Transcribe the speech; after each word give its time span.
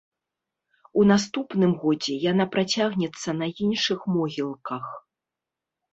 У 1.01 1.03
наступным 1.11 1.71
годзе 1.83 2.13
яна 2.31 2.45
працягнецца 2.55 3.29
на 3.43 3.53
іншых 3.67 3.99
могілках. 4.15 4.85